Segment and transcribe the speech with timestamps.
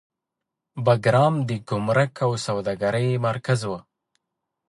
[0.85, 3.71] بګرام د ګمرک او سوداګرۍ مرکز و